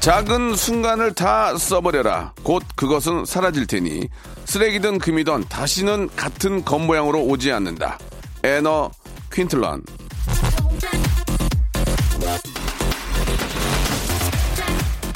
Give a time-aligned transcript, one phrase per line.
[0.00, 4.08] 작은 순간을 다 써버려라 곧 그것은 사라질 테니
[4.46, 7.98] 쓰레기든 금이든 다시는 같은 겉모양으로 오지 않는다
[8.42, 8.90] 에너
[9.30, 9.82] 퀸틀런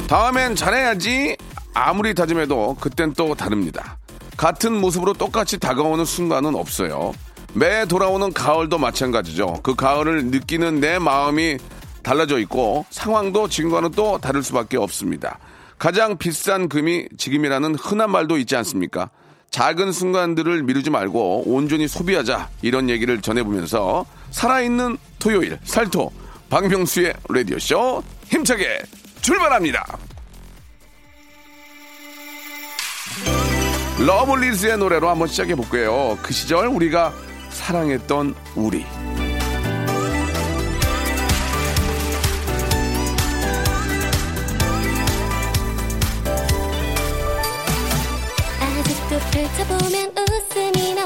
[0.07, 1.37] 다음엔 잘해야지
[1.73, 3.99] 아무리 다짐해도 그땐 또 다릅니다.
[4.37, 7.13] 같은 모습으로 똑같이 다가오는 순간은 없어요.
[7.53, 9.61] 매 돌아오는 가을도 마찬가지죠.
[9.63, 11.59] 그 가을을 느끼는 내 마음이
[12.05, 15.39] 달라져 있고 상황도 지금과는 또 다를 수밖에 없습니다.
[15.79, 19.11] 가장 비싼 금이 지금이라는 흔한 말도 있지 않습니까?
[19.51, 26.13] 작은 순간들을 미루지 말고 온전히 소비하자 이런 얘기를 전해보면서 살아있는 토요일 살토
[26.51, 28.83] 박명수의 라디오쇼 힘차게
[29.23, 29.85] 출발합니다.
[33.99, 36.19] 러블리즈의 노래로 한번 시작해 볼게요.
[36.23, 37.13] 그 시절 우리가
[37.51, 38.85] 사랑했던 우리.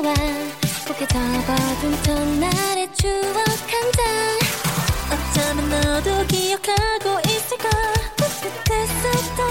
[0.09, 0.15] 나와
[0.87, 4.07] 고개 접어둔 첫날의 추억 한 장.
[5.13, 7.69] 어쩌면 너도 기억하고 있을까
[8.17, 9.47] 따뜻했었던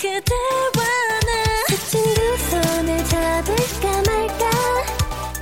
[0.00, 0.86] 그대와
[1.26, 1.30] 나.
[1.68, 4.50] 스친 두 손을 잡을까 말까.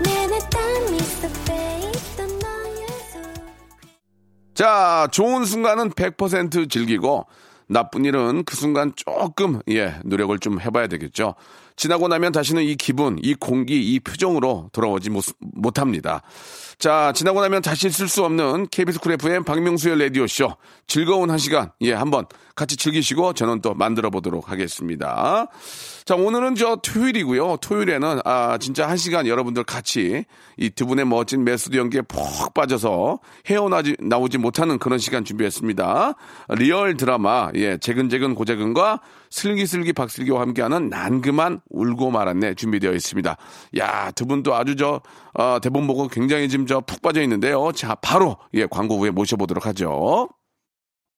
[0.04, 3.22] 내내 땀 미소 빼있던 너의 손
[4.54, 7.26] 자, 좋은 순간은 100% 즐기고
[7.68, 11.34] 나쁜 일은 그 순간 조금 예 노력을 좀 해봐야 되겠죠.
[11.78, 16.22] 지나고 나면 다시는 이 기분, 이 공기, 이 표정으로 돌아오지 못, 못합니다.
[16.78, 20.56] 자, 지나고 나면 다시 쓸 수 없는 KBS 쿨 FM 박명수의 라디오쇼.
[20.88, 25.46] 즐거운 한 시간, 예, 한번 같이 즐기시고 저는 또 만들어 보도록 하겠습니다.
[26.08, 27.58] 자, 오늘은 저 토요일이고요.
[27.58, 30.24] 토요일에는, 아, 진짜 한 시간 여러분들 같이
[30.56, 36.14] 이 두 분의 멋진 method 연기에 푹 빠져서 헤어나지, 나오지 못하는 그런 시간 준비했습니다.
[36.56, 43.36] real 드라마, 예, 재근재근 고재근과 슬기슬기 박슬기와 함께하는 난 그만 울고 말았네 준비되어 있습니다.
[43.76, 45.02] 야, 두 분도 아주 저,
[45.34, 47.70] 어, 대본 보고 굉장히 지금 저 푹 빠져 있는데요.
[47.72, 50.30] 자, 바로, 예, 광고 후에 모셔 보도록 하죠.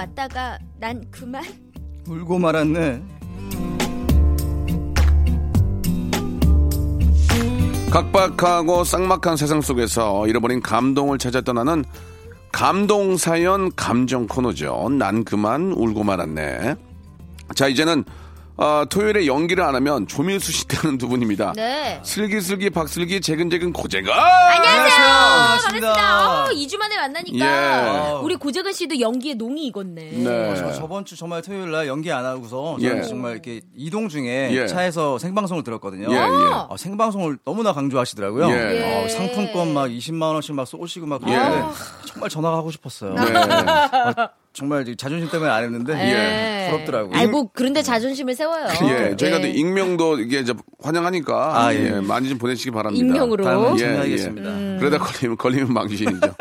[0.00, 1.44] 왔다가 난 그만
[2.08, 3.02] 울고 말았네.
[7.90, 11.84] 각박하고 쌍막한 세상 속에서 잃어버린 감동을 찾아 떠나는
[12.50, 14.88] 감동 사연 감정 코너죠.
[14.90, 16.76] 난 그만 울고 말았네.
[17.54, 18.04] 자, 이제는
[18.62, 21.54] 어, 토요일에 연기를 안 하면 조민수 씨 때는 두 분입니다.
[21.56, 24.12] 네 슬기슬기 박슬기 재근재근 고재근.
[24.12, 25.92] 안녕하세요 반갑습니다.
[25.94, 28.12] 반갑습니다 어, 2주 만에 만나니까 예.
[28.22, 30.54] 우리 고재근 씨도 연기에 농이 익었네 네.
[30.56, 33.00] 저 저번 주 정말 토요일 날 연기 안 하고서 예.
[33.00, 34.66] 정말 이렇게 이동 중에 예.
[34.66, 36.08] 차에서 생방송을 들었거든요.
[36.10, 36.20] 예, 예.
[36.68, 38.50] 어, 생방송을 너무나 강조하시더라고요.
[38.50, 39.04] 예.
[39.04, 41.66] 어, 상품권 막 20만 원씩 막 쏘시고 막 그러는데
[42.06, 43.14] 정말 전화가 하고 싶었어요.
[43.14, 43.22] 네.
[43.36, 46.70] 어, 정말 자존심 때문에 안 했는데 예.
[46.70, 47.16] 부럽더라고요.
[47.16, 49.50] 아이 뭐 그런데 자존심을 세워요 예, 저희가 또 예.
[49.50, 50.52] 익명도 이게 이제
[50.82, 51.86] 환영하니까 아, 예.
[51.86, 51.90] 예.
[52.00, 53.04] 많이 좀 보내시기 바랍니다.
[53.04, 53.44] 익명으로
[53.74, 54.48] 예, 참여하겠습니다.
[54.50, 54.76] 음.
[54.80, 56.34] 그러다 걸리면 걸리면 망신이죠.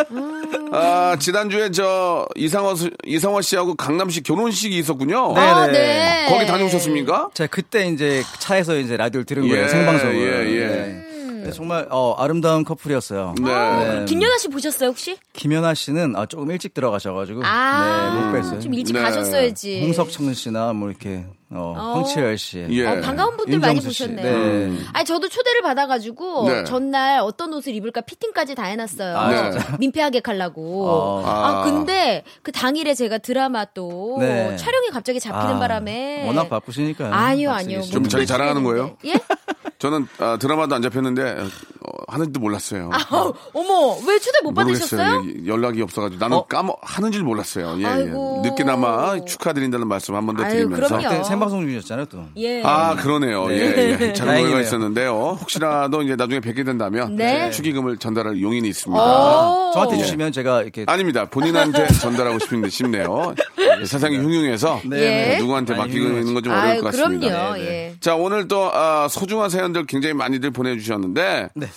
[0.72, 5.34] 아 지난주에 저 이상화 수- 이상화 씨하고 강남 씨 결혼식이 있었군요.
[5.34, 5.40] 네.
[5.42, 5.80] 아, 네네.
[5.80, 6.26] 네.
[6.30, 7.30] 거기 다녀오셨습니까?
[7.34, 9.64] 제가 그때 이제 차에서 이제 라디오를 들은 거예요.
[9.64, 10.16] 예, 생방송을.
[10.16, 10.68] 예, 예.
[10.68, 11.06] 네.
[11.50, 13.36] 근데 정말 어, 아름다운 커플이었어요.
[13.42, 14.06] 네.
[14.06, 15.18] 김연아 씨 보셨어요 혹시?
[15.34, 18.62] 김연아 씨는 아, 조금 일찍 들어가셔가지고 아, 네, 못 뵀어요.
[18.62, 19.02] 좀 일찍 네.
[19.02, 19.82] 가셨어야지.
[19.82, 21.94] 홍석천 씨나 뭐 이렇게 어, 어.
[21.96, 22.86] 황치열 씨, 예.
[22.86, 23.80] 어, 반가운 분들 많이.
[23.80, 24.22] 보셨네요.
[24.22, 24.78] 네.
[24.94, 26.64] 아니 저도 초대를 받아가지고 네.
[26.64, 29.18] 전날 어떤 옷을 입을까 피팅까지 다 해놨어요.
[29.18, 29.78] 아, 진짜?
[29.80, 30.88] 민폐하게 가려고.
[30.88, 31.26] 어.
[31.26, 31.64] 아, 아.
[31.64, 34.56] 근데 그 당일에 제가 드라마 또 네.
[34.58, 37.12] 촬영이 갑자기 잡히는 아, 바람에 워낙 바쁘시니까요.
[37.14, 37.82] 아니요 아니요.
[37.82, 37.92] 씨.
[37.92, 38.96] 좀뭐 자기 그걸 자랑하는 찍었는데.
[39.06, 39.14] 예?
[39.80, 41.38] 저는 아, 드라마도 안 잡혔는데
[42.08, 42.90] 하는지도 몰랐어요.
[42.94, 45.14] 아우, 어머, 왜 초대 못 받으셨어요?
[45.22, 45.44] 모르겠어요.
[45.44, 46.46] 예, 연락이 없어가지고 나는 어?
[46.46, 47.76] 까먹 하는 줄 몰랐어요.
[47.80, 47.86] 예, 예.
[47.86, 48.42] 아이고.
[48.46, 50.88] 늦게나마 축하드린다는 말씀 한 번더 아유, 드리면서.
[50.98, 51.10] 그럼요.
[51.10, 52.26] 그때 생방송 중이었잖아요, 또.
[52.38, 52.64] 예.
[52.64, 53.52] 아, 그러네요.
[53.52, 54.14] 예, 예.
[54.14, 54.60] 잘 오해가 다행이네요.
[54.62, 55.38] 있었는데요.
[55.42, 57.50] 혹시라도 이제 나중에 뵙게 된다면 네.
[57.52, 59.02] 축의금을 전달할 용인이 있습니다.
[59.04, 59.72] 오.
[59.74, 60.02] 저한테 예.
[60.02, 61.26] 주시면 제가 이렇게 아닙니다.
[61.26, 63.34] 본인한테 전달하고 싶은데 싶네요.
[63.60, 65.38] 예, 세상이 흉흉해서 네.
[65.40, 67.28] 누구한테 많이 맡기는 건 좀 어려울 아유, 것 같습니다.
[67.28, 67.54] 그럼요.
[67.58, 67.70] 네, 네.
[67.70, 67.96] 예.
[68.00, 71.68] 자, 오늘 또 아, 소중한 사연들 굉장히 많이들 보내주셨는데 네.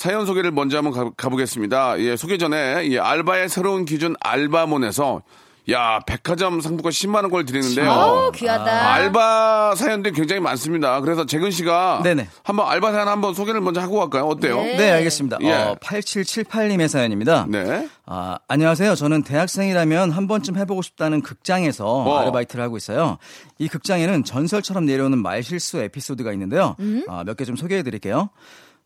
[0.00, 5.20] 사연 소개를 먼저 한번 가, 보겠습니다 예, 소개 전에 예, 알바의 새로운 기준 알바몬에서
[5.70, 7.90] 야 백화점 상품권 10만 원걸 드리는데요.
[7.90, 8.92] 아우, 귀하다.
[8.94, 11.02] 알바 사연들이 굉장히 많습니다.
[11.02, 12.28] 그래서 재근 씨가 네네.
[12.42, 14.24] 한번 알바 사연 한번 소개를 먼저 하고 갈까요?
[14.26, 14.56] 어때요?
[14.56, 14.76] 네.
[14.78, 15.36] 네, 알겠습니다.
[15.42, 15.52] 예.
[15.52, 17.44] 어, 8778님의 사연입니다.
[17.46, 17.86] 네.
[18.06, 18.94] 아, 안녕하세요.
[18.94, 22.18] 저는 대학생이라면 한 번쯤 해보고 싶다는 극장에서 어.
[22.20, 23.18] 아르바이트를 하고 있어요.
[23.58, 26.74] 이 극장에는 전설처럼 내려오는 말실수 에피소드가 있는데요.
[27.06, 28.30] 아, 몇 개 좀 소개해 드릴게요.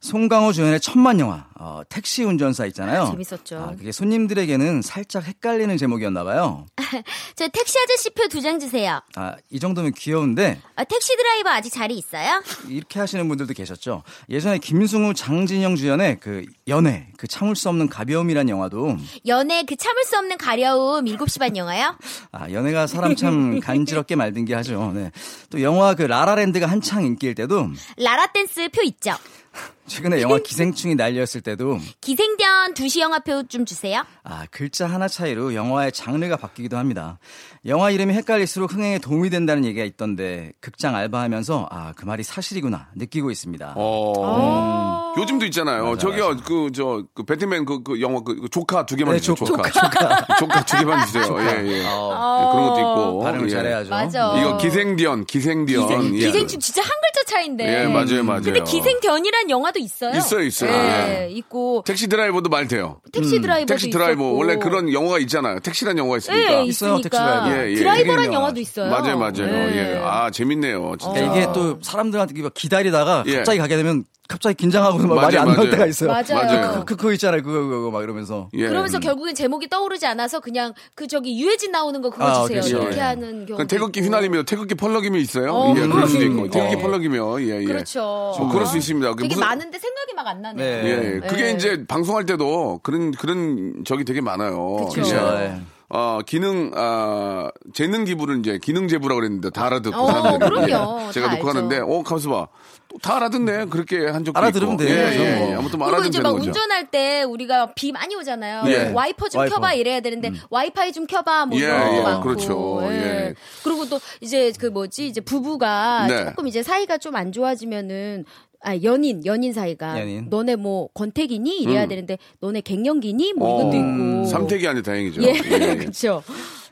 [0.09, 3.07] 송강호 주연의 천만 영화 어, 택시 운전사 있잖아요.
[3.11, 3.57] 재밌었죠.
[3.57, 6.67] 아, 그게 손님들에게는 살짝 헷갈리는 제목이었나 봐요.
[7.37, 9.01] 저 택시 아저씨 표 두 장 주세요.
[9.17, 12.43] 아, 이 정도면 귀여운데 아, 택시 드라이버 아직 자리 있어요?
[12.69, 14.03] 이렇게 하시는 분들도 계셨죠.
[14.29, 20.05] 예전에 김승우, 장진영 주연의 그 연애, 그 참을 수 없는 가벼움이란 영화도 연애 그 참을
[20.05, 21.97] 수 없는 가려움 7시 반 영화요?
[22.31, 24.93] 아, 연애가 사람 참 간지럽게 만든 게 하죠.
[24.95, 25.11] 네.
[25.49, 29.13] 또 영화 그 라라랜드가 한창 인기일 때도 라라 댄스 표 있죠?
[29.87, 34.03] 최근에 영화 기생충이 난리였을 때도 기생전 2시 영화표 좀 주세요.
[34.23, 37.19] 아, 글자 하나 차이로 영화의 장르가 바뀌기도 합니다.
[37.67, 43.31] 영화 이름이 헷갈릴수록 흥행에 도움이 된다는 얘기가 있던데 극장 알바하면서 아, 그 말이 사실이구나 느끼고
[43.31, 43.75] 있습니다.
[43.77, 45.15] 어.
[45.19, 45.97] 요즘도 있잖아요.
[45.97, 49.37] 저기요, 그, 저, 그, 배트맨 그, 그 영화, 그, 그 조카 두 개만 네, 주세요.
[49.37, 49.71] 조- 조카.
[49.71, 50.27] 조카.
[50.41, 51.37] 조카 두 개만 주세요.
[51.39, 51.79] 예, 예.
[51.79, 53.21] 예, 그런 것도 있고.
[53.23, 53.51] 발음을 예.
[53.51, 53.91] 잘해야죠.
[53.91, 54.35] 맞아.
[54.41, 55.87] 이거 기생디언, 기생디언.
[55.87, 56.27] 기생, 예.
[56.27, 57.83] 기생충 진짜 한 글자 차인데.
[57.83, 58.43] 예, 맞아요, 맞아요.
[58.43, 60.17] 근데 기생견이란 영화도 있어요.
[60.17, 60.71] 있어요, 있어요.
[60.71, 61.31] 예, 예.
[61.33, 63.01] 있고 택시 드라이버도 말 돼요.
[63.13, 64.25] 택시 드라이버도 택시 드라이버.
[64.25, 64.37] 있었고.
[64.39, 65.61] 원래 그런 영화가 있잖아요.
[65.61, 66.61] 택시란 영화가 있으니까.
[66.61, 67.11] 예, 있어요, 택시.
[67.11, 67.51] 드라이버.
[67.57, 67.75] 예, 예.
[67.77, 68.91] 드라이버란 영화도 있어요.
[68.91, 69.49] 맞아요, 맞아요.
[69.49, 70.01] 예.
[70.03, 70.97] 아, 재밌네요.
[70.99, 71.13] 진짜.
[71.15, 73.37] 그러니까 이게 또 사람들한테 막 기다리다가 예.
[73.37, 75.69] 갑자기 가게 되면 갑자기 긴장하고 막 말이 안 나올.
[75.71, 76.09] 때가 있어요.
[76.11, 76.25] 맞아요.
[76.43, 76.71] 맞아요.
[76.73, 77.43] 그, 그, 그 거 있잖아요.
[77.43, 78.49] 그거, 그거 막 이러면서.
[78.55, 78.69] 예.
[78.69, 82.61] 그러면서 결국엔 제목이 떠오르지 않아서 그냥 그 저기 유해진 나오는 거 그거 아, 주세요.
[82.63, 82.79] 그렇죠.
[82.83, 83.01] 이렇게 예.
[83.03, 83.59] 하는 경우.
[83.59, 85.53] 그 태극기 휘날리며 태극기 펄럭이며 있어요.
[85.53, 86.25] 어, 예, 그럴 수도.
[86.25, 86.49] 있고.
[86.49, 86.79] 태극기 어.
[86.79, 87.65] 펄럭이며, 예, 예.
[87.65, 88.01] 그렇죠.
[88.39, 89.11] 뭐 그럴 수 있습니다.
[89.15, 90.83] 그 되게 무슨- 많은데 생각이 막 안 나네요.
[90.83, 90.89] 네.
[90.89, 91.21] 예, 예.
[91.21, 91.51] 그게 예.
[91.51, 94.89] 이제 방송할 때도 그런 그런 적이 되게 많아요.
[94.91, 95.15] 그렇죠.
[95.17, 95.45] 예.
[95.45, 95.61] 예.
[95.91, 100.39] 어, 기능, 아, 재능 기부를 이제 기능 제부라고 그랬는데 다 알아듣고 어.
[100.39, 101.03] 그럼요.
[101.09, 101.13] 예.
[101.13, 101.87] 제가 다 녹화하는데, 알죠.
[101.87, 102.49] 어, 가만있어 봐.
[102.95, 103.67] 또다 알아듣네.
[103.67, 104.85] 그렇게 한 적도 알아들으면 있고.
[104.85, 104.97] 돼요.
[104.97, 105.49] 예, 예, 뭐.
[105.51, 105.55] 예.
[105.55, 106.45] 아무튼 뭐 그리고 이제 막 거죠.
[106.47, 108.63] 운전할 때 우리가 비 많이 오잖아요.
[108.69, 108.91] 예.
[108.93, 109.57] 와이퍼 좀 와이퍼.
[109.57, 112.23] 켜봐 이래야 되는데 와이파이 좀 켜봐 뭐 예, 이런 거 예, 많고.
[112.23, 112.79] 그렇죠.
[112.91, 113.35] 예.
[113.63, 116.25] 그리고 또 이제 그 뭐지 이제 부부가 네.
[116.27, 118.25] 조금 이제 사이가 좀 안 좋아지면은
[118.67, 120.27] 아 연인 연인 사이가 연인.
[120.31, 124.01] 너네 뭐 권태기니 이래야 되는데 너네 갱년기니 뭐 이것도 음.
[124.01, 124.31] 어, 있고.
[124.31, 125.23] 삼택이 아니 다행이죠.
[125.23, 125.33] 예, 예,
[125.71, 125.77] 예.
[125.77, 126.23] 그렇죠.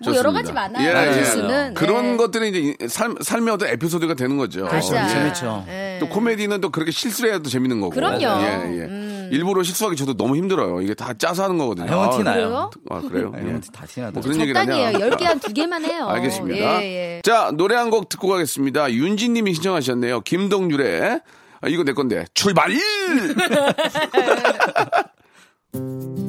[0.05, 0.17] 뭐.
[0.17, 0.85] 여러 가지 많아요.
[0.89, 1.17] 예, 예.
[1.21, 2.17] 뉴스는 그런 예.
[2.17, 4.67] 것들이 이제 이- 삶, 삶의 어떤 에피소드가 되는 거죠.
[4.75, 4.81] 예.
[4.81, 5.65] 재밌죠.
[6.02, 6.08] 예.
[6.08, 7.94] 또 코미디는 또 그렇게 실수를 해야 또 재밌는 거고.
[7.94, 8.22] 그럼요.
[8.22, 8.84] 예, 예.
[8.87, 9.28] 음.
[9.32, 10.82] 일부러 실수하기 저도 너무 힘들어요.
[10.82, 11.90] 이게 다 짜서 하는 거거든요.
[11.90, 12.34] 형은 아, 티나요.
[12.34, 12.70] 그래요?
[12.90, 13.32] 아, 그래요?
[13.37, 13.49] 예.
[13.54, 13.60] 예.
[13.72, 14.12] 다 티나도.
[14.14, 14.61] 뭐 그런 얘기를.
[14.61, 14.92] 하냐?
[14.92, 16.06] 10개 한두 개만 해요.
[16.09, 16.82] 알겠습니다.
[16.82, 17.21] 예, 예.
[17.25, 18.92] 자, 노래 한 곡 듣고 가겠습니다.
[18.92, 20.21] 윤지님이 신청하셨네요.
[20.23, 21.21] 김동률의
[21.62, 22.73] 아, 이거 내 건데 출발!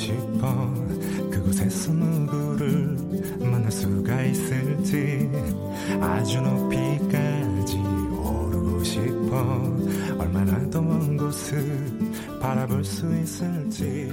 [0.00, 0.74] 싶어
[1.30, 2.96] 그곳에서 누구를
[3.38, 5.30] 만날 수가 있을지
[6.00, 9.36] 아주 높이까지 오르고 싶어
[10.18, 14.10] 얼마나 더 먼 곳을 바라볼 수 있을지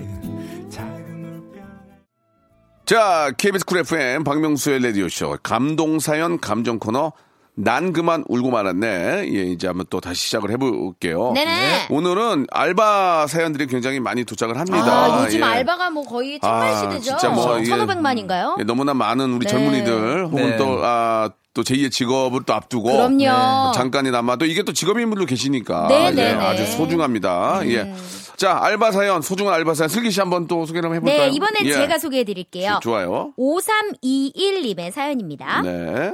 [2.85, 7.11] 자, KBS 쿨 FM 박명수의 라디오쇼 감동사연 감정 코너
[7.59, 9.29] 난 그만 울고 말았네.
[9.33, 11.31] 예, 이제 한번 또 다시 시작을 해볼게요.
[11.33, 11.87] 네네.
[11.89, 14.85] 오늘은 알바 사연들이 굉장히 많이 도착을 합니다.
[14.85, 15.43] 아, 요즘 예.
[15.43, 17.01] 알바가 뭐 거의 천만 아, 시대죠.
[17.01, 18.57] 진짜 뭐 이게- 1,500만인가요?
[18.59, 19.51] 예, 너무나 많은 우리 네.
[19.51, 20.57] 젊은이들 혹은 네.
[20.57, 23.71] 또, 아, 또 제2의 직업을 또 앞두고 그럼요.
[23.73, 26.39] 잠깐이나마 또 이게 또 직업인물로 계시니까 네, 예, 네, 네.
[26.39, 27.61] 아주 소중합니다.
[27.69, 27.91] 예.
[28.35, 31.29] 자, 알바 사연, 소중한 알바 사연 슬기 씨 한번 또 소개를 한번 해볼까요?
[31.31, 31.73] 네, 이번엔 예.
[31.73, 32.79] 제가 소개해 드릴게요.
[32.83, 33.33] 좋아요.
[33.39, 35.63] 5321님의 사연입니다.
[35.63, 36.13] 네.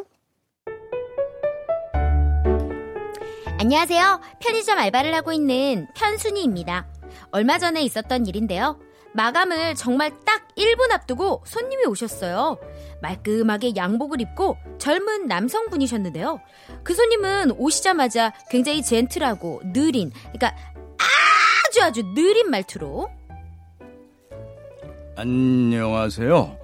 [3.63, 4.19] 안녕하세요.
[4.41, 6.85] 편의점 알바를 하고 있는 편순이입니다.
[7.31, 8.77] 얼마 전에 있었던 일인데요.
[9.13, 12.59] 마감을 정말 딱 1분 앞두고 손님이 오셨어요.
[13.01, 16.41] 말끔하게 양복을 입고 젊은 남성분이셨는데요.
[16.83, 20.53] 그 손님은 오시자마자 굉장히 젠틀하고 느린, 그러니까
[21.65, 23.09] 아주 아주 느린 말투로
[25.15, 26.57] 안녕하세요.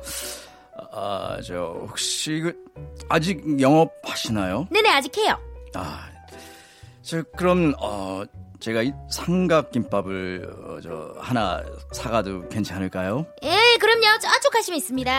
[0.91, 2.61] 아, 저 혹시 그
[3.07, 4.67] 아직 영업하시나요?
[4.69, 5.39] 네네 아직 해요.
[5.75, 6.08] 아,
[7.09, 8.23] 저 그럼 어
[8.59, 13.25] 제가 이 삼각김밥을 어, 저 하나 사가도 괜찮을까요?
[13.41, 14.19] 예, 그럼요.
[14.19, 15.11] 저쪽 가시면 있습니다.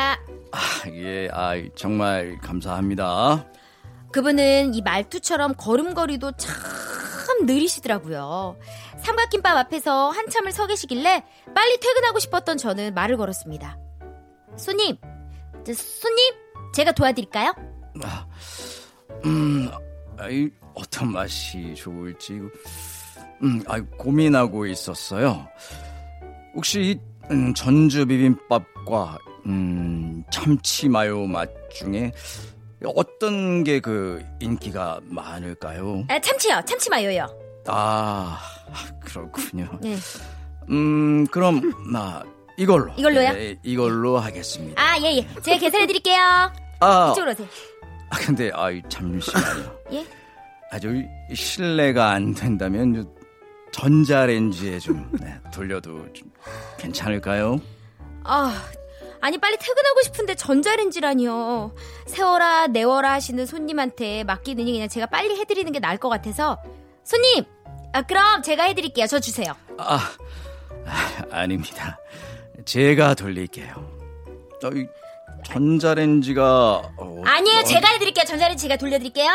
[0.53, 0.59] 아,
[0.93, 3.45] 예, 아 정말 감사합니다.
[4.13, 6.55] 그분은 이 말투처럼 걸음걸이도 참
[7.47, 8.57] 느리시더라고요.
[9.01, 11.25] 삼각김밥 앞에서 한참을 서 계시길래
[11.57, 13.77] 빨리 퇴근하고 싶었던 저는 말을 걸었습니다.
[14.57, 14.97] 손님,
[15.67, 16.35] 저, 손님,
[16.73, 17.53] 제가 도와드릴까요?
[19.25, 19.71] 음,
[20.21, 22.41] 아이, 어떤 맛이 좋을지,
[23.43, 25.49] 음, 아 고민하고 있었어요.
[26.55, 26.99] 혹시 이,
[27.31, 32.13] 음, 전주 비빔밥과 음, 참치 마요 맛 중에
[32.85, 36.05] 어떤 게 그 인기가 많을까요?
[36.09, 37.27] 아, 참치요, 참치 마요요.
[37.67, 38.39] 아,
[39.01, 39.69] 그렇군요.
[39.81, 39.97] 네.
[40.71, 42.23] 음, 그럼 나
[42.59, 42.93] 이걸로.
[42.97, 43.33] 이걸로요?
[43.33, 44.81] 네, 이걸로 하겠습니다.
[44.83, 45.27] 아, 예, 예.
[45.43, 46.53] 제가 계산해 드릴게요.
[46.81, 47.49] 아, 이쪽으로 오세요.
[48.11, 49.80] 아, 근데 아, 잠시만요.
[49.93, 50.07] 예?
[50.71, 51.03] 아주
[51.35, 53.21] 실례가 안 된다면 저
[53.73, 56.31] 전자레인지에 좀 네, 돌려도 좀
[56.79, 57.61] 괜찮을까요?
[58.25, 58.53] 아,
[59.21, 61.75] 아니 빨리 퇴근하고 싶은데 전자레인지라니요.
[62.07, 66.59] 세워라 내워라 하시는 손님한테 맡기느니 그냥 제가 빨리 해드리는 게 나을 것 같아서
[67.05, 67.45] 손님,
[67.93, 69.07] 아 그럼 제가 해드릴게요.
[69.07, 69.55] 저 주세요.
[69.79, 69.99] 아,
[70.87, 71.99] 아 아닙니다.
[72.65, 73.73] 제가 돌릴게요.
[74.65, 74.87] 어, 이
[75.45, 78.25] 전자레인지가 어, 아니에요, 어, 제가 해드릴게요.
[78.25, 79.31] 전자레인지 제가 돌려드릴게요.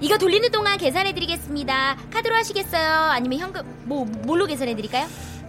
[0.00, 1.96] 이거 돌리는 동안 계산해 드리겠습니다.
[2.12, 2.88] 카드로 하시겠어요?
[3.10, 5.06] 아니면 현금 뭐 뭘로 계산해 드릴까요?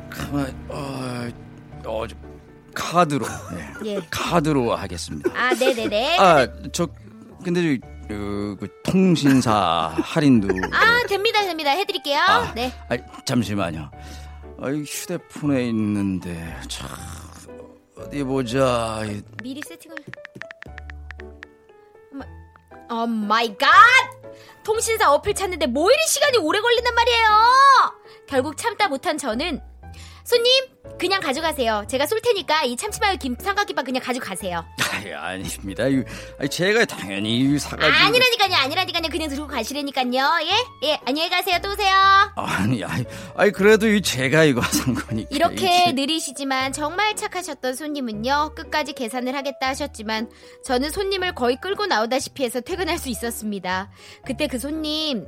[0.09, 1.29] 가만, 어,
[1.85, 2.15] 어, 저,
[2.75, 3.25] 카드로.
[3.83, 3.95] 네.
[3.95, 4.01] 예.
[4.11, 5.29] 카드로 하겠습니다.
[5.33, 6.17] 아, 네 네 네.
[6.19, 6.87] 아, 저
[7.43, 11.71] 근데 저, 그, 그 통신사 할인도 아, 됩니다, 됩니다.
[11.71, 12.19] 해드릴게요.
[12.19, 12.73] 아, 네.
[12.89, 13.89] 아, 잠시만요.
[14.61, 16.89] 아, 이 휴대폰에 있는데 참
[17.97, 19.01] 어디 보자.
[19.05, 19.95] 이- 미리 세팅을.
[22.91, 23.69] Oh my God!
[24.63, 27.27] 통신사 어플 찾는데 뭐 이리 시간이 오래 걸린단 말이에요!
[28.27, 29.61] 결국 참다 못한 저는
[30.23, 30.65] 손님
[30.99, 31.85] 그냥 가져가세요.
[31.89, 34.63] 제가 쏠 테니까 이 참치마요 김 삼각김밥 그냥 가져가세요.
[34.91, 35.87] 아이, 아닙니다.
[35.87, 36.03] 이-
[36.39, 39.09] 아니, 제가 당연히 사가지고 아니라니까요, 아니라니까요.
[39.09, 40.29] 그냥 들고 가시라니까요.
[40.83, 41.57] 예, 예, 안녕히 가세요.
[41.63, 41.89] 또 오세요.
[42.35, 48.53] 아니, 아니, 아니 그래도 이 제가 이거 산 거니까 이렇게 이게- 느리시지만 정말 착하셨던 손님은요
[48.55, 50.29] 끝까지 계산을 하겠다 하셨지만
[50.65, 53.89] 저는 손님을 거의 끌고 나오다시피 해서 퇴근할 수 있었습니다.
[54.25, 55.25] 그때 그 손님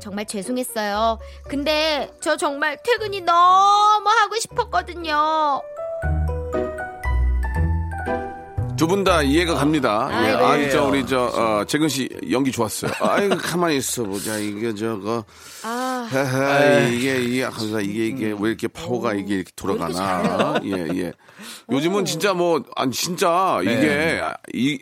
[0.00, 1.18] 정말 죄송했어요.
[1.48, 5.62] 근데 저 정말 퇴근이 너무 하고 싶었거든요.
[8.76, 10.08] 두 분 다 이해가 갑니다.
[10.12, 10.46] 예, 아이고.
[10.46, 12.92] 아니, 저, 우리, 저, 어, 재근 씨 연기 좋았어요.
[13.00, 14.38] 아이고, 가만히 있어 보자.
[14.38, 15.24] 이게 저거.
[15.64, 20.60] 아, 하하, 이게, 이게, 항상 이게, 이게, 왜 이렇게 파워가 이게 이렇게 돌아가나.
[20.62, 21.12] 예, 예.
[21.72, 23.72] 요즘은 진짜 뭐, 아니, 진짜 네.
[23.74, 24.22] 이게,
[24.54, 24.78] 이,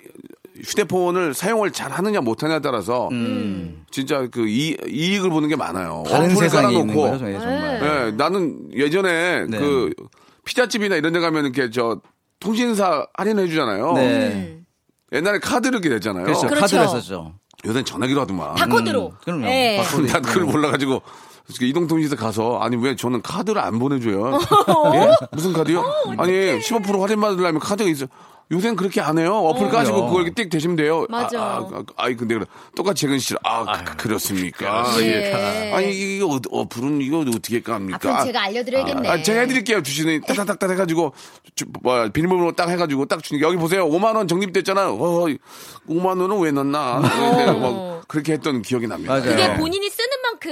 [0.65, 3.09] 휴대폰을 사용을 잘 하느냐 못하냐에 따라서
[3.91, 6.05] 진짜 그 이, 이익을 보는 게 많아요.
[6.07, 6.11] 음.
[6.11, 7.11] 다른 어플을 세상에 있는 깔아놓고.
[7.11, 7.83] 거죠, 예, 정말.
[7.83, 9.59] 예, 나는 예전에 네.
[9.59, 9.93] 그
[10.45, 12.01] 피자집이나 이런 데 가면 이렇게 저
[12.41, 13.93] 통신사 할인해 주잖아요.
[13.95, 14.61] 네.
[15.13, 16.25] 옛날에 카드 이렇게 됐잖아요.
[16.25, 16.47] 그렇죠.
[16.47, 16.61] 그렇죠.
[16.61, 17.35] 카드를 했었죠.
[17.65, 18.55] 요새는 전화기로 하더만.
[18.55, 19.07] 바코드로.
[19.09, 19.47] 음, 그럼요.
[19.47, 19.79] 예.
[19.83, 20.53] 바코드 난 그걸 있고.
[20.53, 21.03] 몰라가지고
[21.61, 24.39] 이동통신사 가서 아니 왜 저는 카드를 안 보내줘요?
[24.95, 25.15] 예?
[25.33, 25.85] 무슨 카드요?
[26.19, 28.07] 아니 15% 할인 받으려면 카드가 있어.
[28.53, 29.35] 요새는 그렇게 안 해요.
[29.35, 30.11] 어플 까시고 그럼요.
[30.11, 31.05] 그걸 이렇게 띡 대시면 돼요.
[31.09, 31.41] 맞아.
[31.41, 32.47] 아, 아, 아, 이 근데 그래.
[32.77, 33.65] 똑같이 재근 씨, 아,
[33.97, 35.73] 그, 렇습니까 예.
[35.75, 37.97] 아니 이거 어- 어플은 이거 어떻게 깝니까?
[38.09, 39.09] 앞으로 제가 알려드려야겠네.
[39.09, 39.83] 아, 제가 해드릴게요.
[39.83, 41.13] 주시는 따닥따닥 해가지고
[41.57, 43.89] 주, 뭐, 비밀번호 딱 해가지고 딱 주니까 여기 보세요.
[43.89, 44.91] 5만 원 적립됐잖아.
[44.93, 45.27] 어,
[45.89, 47.01] 5만 원은 왜 넣나?
[47.03, 49.15] 근데 뭐 그렇게 했던 기억이 납니다.
[49.15, 49.25] 맞아요.
[49.31, 49.57] 그게 네.
[49.57, 50.51] 본인이 쓰는 만큼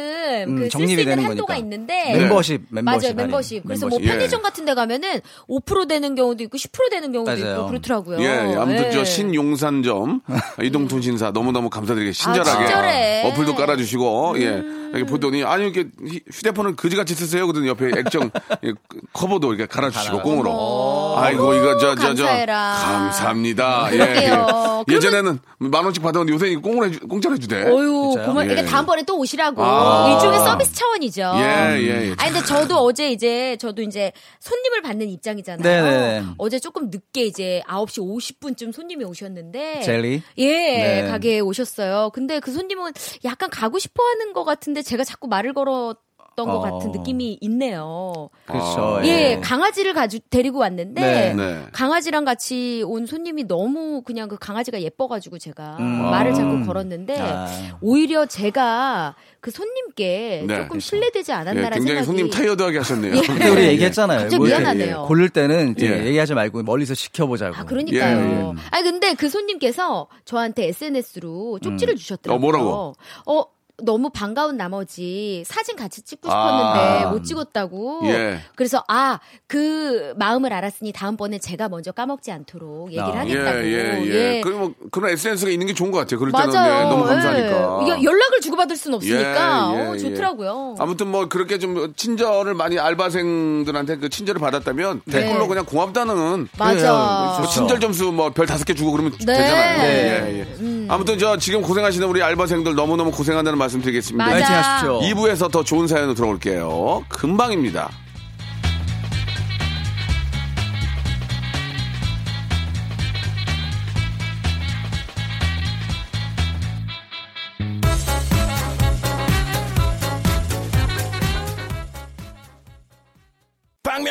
[0.48, 1.56] 음, 그쓸 수 있는 되는 한도가 거니까.
[1.56, 2.84] 있는데 멤버십, 멤버십.
[2.84, 3.14] 맞아요.
[3.14, 4.04] 멤버십 그래서 멤버십.
[4.06, 7.52] 뭐 편의점 같은 데 가면은 5% 되는 경우도 있고 10% 되는 경우도 맞아요.
[7.54, 8.90] 있고 그렇더라고요 예, 아무튼 예.
[8.90, 10.20] 저 신용산점
[10.62, 13.24] 이동통신사 너무너무 감사드리게 친절하게 아.
[13.26, 13.32] 음.
[13.32, 14.62] 어플도 깔아주시고 예
[14.94, 18.30] 이렇게 보더니 아니 이렇게 휴- 휴대폰을 그지같이 쓰세요 그러더니 옆에 액정
[18.64, 18.72] 예,
[19.12, 22.74] 커버도 이렇게 갈아주시고 꽁으로 아이고 이거 저 저 저 감사해라.
[22.82, 24.84] 감사합니다 예, 그러게요.
[24.90, 24.94] 예.
[24.94, 28.14] 예전에는 만 원씩 받았는데 요새 이거 꽁으로 해주, 공짜로 해주대 어유?
[28.24, 28.52] 고마 예.
[28.52, 29.73] 이게 다음번에 또 오시라고 아.
[30.12, 31.32] 일종의 서비스 차원이죠.
[31.36, 32.14] 예, 예, 예.
[32.18, 35.62] 아니 근데 저도 어제 이제 저도 이제 손님을 받는 입장이잖아요.
[35.62, 36.26] 네네네.
[36.38, 40.22] 어제 조금 늦게 이제 9시 50분쯤 손님이 오셨는데 젤리?
[40.38, 41.08] 예, 네.
[41.08, 42.10] 가게에 오셨어요.
[42.12, 42.92] 근데 그 손님은
[43.24, 45.94] 약간 가고 싶어 하는 것 같은데 제가 자꾸 말을 걸어
[46.34, 46.60] 것 어.
[46.60, 48.28] 같은 느낌이 있네요.
[48.46, 49.00] 그렇죠.
[49.04, 51.34] 예, 강아지를 가지 데리고 왔는데 네.
[51.34, 51.66] 네.
[51.72, 56.10] 강아지랑 같이 온 손님이 너무 그냥 그 강아지가 예뻐가지고 제가 음.
[56.10, 56.66] 말을 자꾸 음.
[56.66, 57.46] 걸었는데 아.
[57.80, 60.56] 오히려 제가 그 손님께 네.
[60.56, 63.14] 조금 신뢰되지 예, 않았나라는 굉장히 생각이 손님 타이어드하게 하셨네요.
[63.14, 63.20] 예.
[63.20, 64.20] 그때 우리 얘기했잖아요.
[64.20, 65.04] 갑자기 뭐 미안하네요.
[65.06, 66.06] 고를 때는 이제 예.
[66.06, 67.54] 얘기하지 말고 멀리서 지켜보자고.
[67.54, 68.16] 아, 그러니까요.
[68.16, 68.54] 예, 예.
[68.70, 72.36] 아니, 근데 그 손님께서 저한테 SNS로 쪽지를 주셨더라고요.
[72.36, 72.94] 어, 뭐라고?
[73.26, 73.44] 어,
[73.82, 76.74] 너무 반가운 나머지 사진 같이 찍고 아.
[76.94, 78.02] 싶었는데 못 찍었다고.
[78.04, 78.38] 예.
[78.54, 83.26] 그래서 아, 그 마음을 알았으니 다음번에 제가 먼저 까먹지 않도록 얘기를 아.
[83.26, 83.58] 예, 하겠다고.
[83.66, 84.40] 예, 예.
[84.42, 86.20] 그럼 뭐 그런 SNS가 있는 게 좋은 것 같아요.
[86.20, 86.80] 그럴 때는 맞아요.
[86.86, 87.48] 예, 너무 감사하니까.
[87.86, 87.90] 예.
[87.90, 89.98] 야, 연락을 주고받을 수는 없으니까 예, 예, 어, 예.
[89.98, 90.76] 좋더라고요.
[90.78, 96.48] 아무튼 뭐 그렇게 좀 친절을 많이 알바생들한테 그 친절을 받았다면 댓글로 그냥 고맙다는 네.
[96.58, 97.36] 맞아.
[97.40, 99.26] 뭐 친절 점수 뭐 별 다섯 개 주고 그러면 네.
[99.36, 99.82] 되잖아요.
[99.82, 99.84] 네.
[99.88, 100.86] 예, 예.
[100.88, 104.24] 아무튼 저 지금 고생하시는 우리 알바생들 너무너무 고생한다는 말씀 드리겠습니다.
[104.24, 104.38] 맞아.
[104.38, 105.00] 파이팅 하십시오.
[105.00, 107.04] 2부에서 더 좋은 사연으로 들어올게요.
[107.08, 107.90] 금방입니다.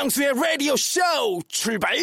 [0.04, 1.00] 박명수의 라디오 쇼
[1.48, 1.96] 출발!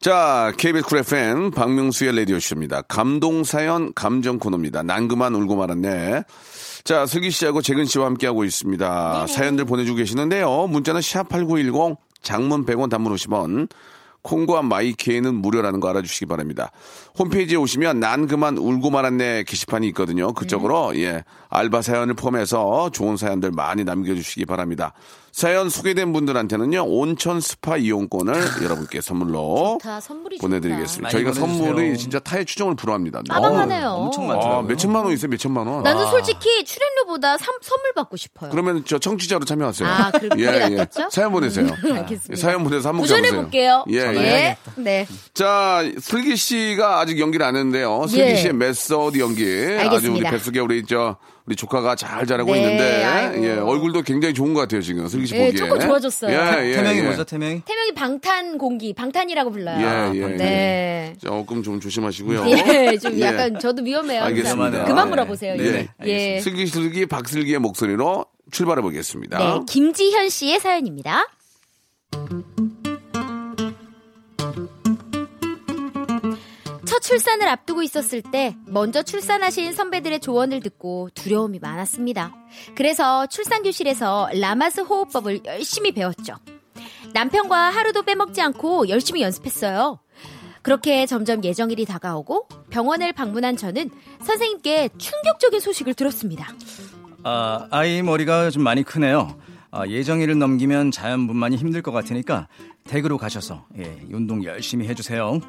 [0.00, 2.82] 자, KBS 쿨 FM 박명수의 라디오 쇼입니다.
[2.82, 4.82] 감동 사연 감정 코너입니다.
[4.82, 6.24] 난 그만 울고 말았네.
[6.82, 9.28] 자, 슬기 씨하고 재근 씨와 함께하고 있습니다.
[9.28, 10.66] 사연들 보내주고 계시는데요.
[10.66, 13.68] 문자는 샵8910 장문 100원 단문 50원
[14.22, 16.70] 콩과 마이케이는 무료라는 거 알아주시기 바랍니다.
[17.18, 20.32] 홈페이지에 오시면 난 그만 울고 말았네 게시판이 있거든요.
[20.32, 24.92] 그쪽으로 예 알바 사연을 포함해서 좋은 사연들 많이 남겨주시기 바랍니다.
[25.38, 31.10] 사연 소개된 분들한테는요 온천 스파 이용권을 여러분께 선물로 다 선물이 보내드리겠습니다.
[31.10, 31.64] 저희가 보내주세요.
[31.64, 33.22] 선물이 진짜 타의 추종을 불허합니다.
[33.28, 33.88] 빠방하네요.
[33.88, 34.66] 엄청 아, 많더라고요.
[34.66, 35.84] 몇 천만 원 있어요, 몇 천만 원.
[35.84, 38.50] 나는 솔직히 출연료보다 삼- 선물 받고 싶어요.
[38.50, 39.88] 그러면 저 청취자로 참여하세요.
[39.88, 41.08] 아, 그래- 그게 낫겠죠?
[41.12, 41.68] 사연 보내세요.
[41.84, 42.34] 알겠습니다.
[42.34, 43.30] 사연 보내서 한번 도전해.
[43.30, 43.84] 볼게요.
[43.90, 44.16] 예, 예.
[44.16, 44.56] 예.
[44.74, 45.06] 네.
[45.34, 48.08] 자, 슬기 씨가 아직 연기를 안 했는데요.
[48.08, 48.34] 슬기 예.
[48.34, 49.44] 씨의 메소드 연기.
[49.44, 50.30] 아주 우리 알겠습니다.
[50.32, 51.16] 뱃속에 우리 저
[51.48, 53.42] 우리 조카가 잘 자라고 네, 있는데 아이고.
[53.46, 55.58] 예, 얼굴도 굉장히 좋은 것 같아요 지금 슬기 씨 예, 보기에.
[55.58, 56.30] 조금 좋아졌어요.
[56.30, 57.02] 예, 예, 태명이 예.
[57.02, 57.62] 뭐죠, 태명이?
[57.64, 60.12] 태명이 방탄 공기, 방탄이라고 불러요.
[60.14, 61.14] 예, 예, 네.
[61.18, 62.44] 조금 좀 조심하시고요.
[62.50, 63.22] 예, 좀 예.
[63.22, 64.24] 약간 저도 위험해요.
[64.24, 64.84] 알겠습니다.
[64.84, 65.10] 그만 네.
[65.10, 65.56] 물어보세요.
[65.56, 65.88] 네, 이제.
[66.04, 66.40] 예.
[66.40, 69.38] 슬기 슬기 박슬기의 목소리로 출발해 보겠습니다.
[69.38, 71.24] 네, 김지현 씨의 사연입니다.
[77.08, 82.34] 출산을 앞두고 있었을 때 먼저 출산하신 선배들의 조언을 듣고 두려움이 많았습니다.
[82.74, 86.34] 그래서 출산교실에서 라마스 호흡법을 열심히 배웠죠.
[87.14, 89.98] 남편과 하루도 빼먹지 않고 열심히 연습했어요.
[90.60, 93.88] 그렇게 점점 예정일이 다가오고 병원을 방문한 저는
[94.22, 96.52] 선생님께 충격적인 소식을 들었습니다.
[97.24, 99.34] 아, 아이 머리가 좀 많이 크네요.
[99.70, 102.48] 아, 예정일을 넘기면 자연분만이 힘들 것 같으니까
[102.84, 105.40] 댁으로 가셔서 예, 운동 열심히 해주세요.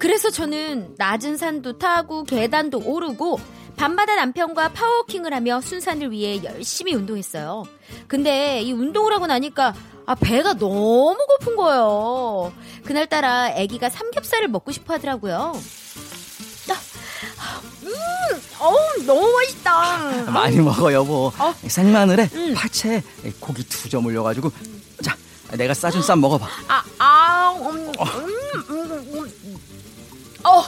[0.00, 3.38] 그래서 저는 낮은 산도 타고 계단도 오르고
[3.76, 7.64] 밤마다 남편과 파워워킹을 하며 순산을 위해 열심히 운동했어요.
[8.08, 9.74] 근데 이 운동을 하고 나니까
[10.06, 12.52] 아 배가 너무 고픈 거예요.
[12.84, 15.52] 그날따라 아기가 삼겹살을 먹고 싶어 하더라고요.
[17.38, 17.92] 아, 음,
[18.58, 19.98] 어우 너무 맛있다.
[20.32, 21.30] 많이 먹어 여보.
[21.38, 21.54] 어.
[21.66, 22.54] 생마늘에 음.
[22.54, 23.02] 파채
[23.38, 24.50] 고기 두 점 올려가지고
[25.02, 25.14] 자
[25.56, 26.46] 내가 싸준 쌈 먹어봐.
[26.68, 28.79] 아, 아, 음, 음, 음, 음.
[30.50, 30.64] 어,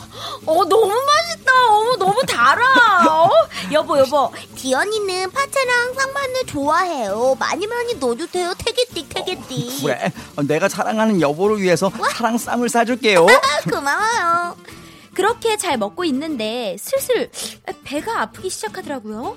[0.47, 1.53] 어, 너무 맛있다.
[1.71, 2.63] 어머, 너무 달아.
[3.09, 3.31] 어?
[3.73, 4.33] 여보, 여보.
[4.57, 7.37] 디언이는 파채랑 쌍마늘 좋아해요.
[7.39, 8.53] 많이 많이 넣어도 돼요.
[8.59, 9.83] 태기띠, 태기띠.
[9.83, 13.27] 그래 어, 내가 사랑하는 여보를 위해서 사랑 쌈을 싸줄게요.
[13.29, 14.57] 아, 고마워요.
[15.15, 17.31] 그렇게 잘 먹고 있는데 슬슬
[17.85, 19.37] 배가 아프기 시작하더라고요.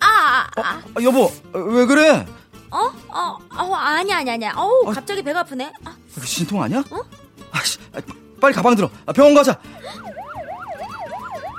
[0.00, 2.26] 아, 아, 아, 어, 여보 어, 왜 그래?
[2.72, 2.78] 어?
[3.08, 4.52] 어, 어, 아니야, 아니야, 아니야.
[4.56, 4.92] 어우, 어.
[4.92, 5.72] 갑자기 배가 아프네.
[5.84, 5.94] 아,
[6.24, 6.82] 신통 아니야?
[7.52, 8.00] 아씨, 아,
[8.40, 8.90] 빨리 가방 들어.
[9.06, 9.58] 아, 병원 가자.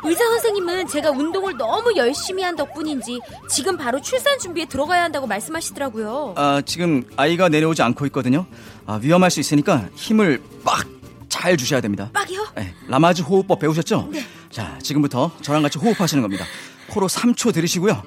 [0.03, 6.33] 의사 선생님은 제가 운동을 너무 열심히 한 덕분인지 지금 바로 출산 준비에 들어가야 한다고 말씀하시더라고요.
[6.37, 8.47] 아, 지금 아이가 내려오지 않고 있거든요.
[8.87, 10.87] 아, 위험할 수 있으니까 힘을 빡
[11.31, 12.09] 잘 주셔야 됩니다.
[12.13, 12.45] 빡이요?
[12.55, 14.11] 네, 라마즈 호흡법 배우셨죠?
[14.51, 16.45] 자, 지금부터 저랑 같이 호흡하시는 겁니다.
[16.89, 18.03] 코로 3초 들이쉬고요.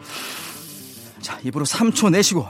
[1.23, 2.47] 자, 입으로 3초 내쉬고.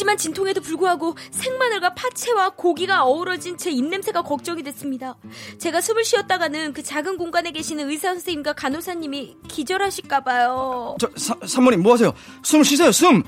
[0.00, 5.16] 극심한 진통에도 불구하고 생마늘과 파채와 고기가 어우러진 제 입냄새가 걱정이 됐습니다.
[5.58, 10.96] 제가 숨을 쉬었다가는 그 작은 공간에 계시는 의사 선생님과 간호사님이 기절하실까 봐요.
[10.98, 12.14] 저, 사, 산모님 뭐 하세요?
[12.42, 13.22] 숨 쉬세요, 숨!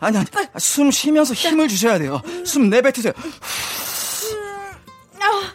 [0.00, 2.20] 아니, 아니, 아, 숨 쉬면서 힘을 주셔야 돼요.
[2.44, 3.12] 숨 내뱉으세요.
[5.20, 5.54] 아,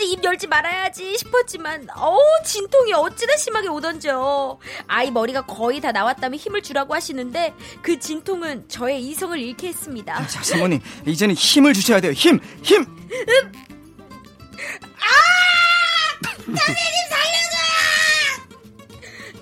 [0.00, 4.58] 끝까지 입 열지 말아야지 싶었지만 어우 진통이 어찌나 심하게 오던지요.
[4.86, 10.26] 아이 머리가 거의 다 나왔다면 힘을 주라고 하시는데 그 진통은 저의 이성을 잃게 했습니다.
[10.26, 12.12] 자, 사모님, 이제는 힘을 주셔야 돼요.
[12.12, 12.86] 힘, 힘.